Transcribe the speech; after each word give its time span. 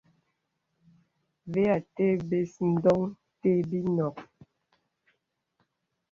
Və 1.51 1.63
atə̀ 1.77 2.13
bəs 2.29 2.51
ndɔŋ 2.71 3.01
té 3.39 3.51
bi 3.69 3.79
nɔk. 3.95 4.17